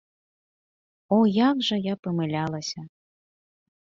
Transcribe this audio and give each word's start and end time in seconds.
О, 1.17 1.19
як 1.35 1.55
жа 1.69 1.77
я 1.81 1.93
памылялася! 2.07 2.79